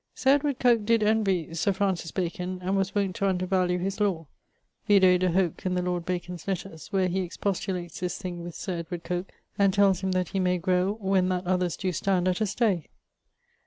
[0.15, 4.25] Sir Edward Coke did envie Sir Francis Bacon, and was wont to undervalue his lawe:
[4.87, 8.79] vide de hoc in the lord Bacon's lettres, where he expostulates this thing with Sir
[8.79, 12.41] Edward Coke, and tells him that he may grow when that others doe stand at
[12.41, 12.89] a stay.